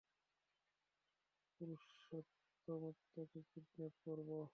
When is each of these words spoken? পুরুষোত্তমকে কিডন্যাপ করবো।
পুরুষোত্তমকে 1.61 3.21
কিডন্যাপ 3.45 3.93
করবো। 4.05 4.41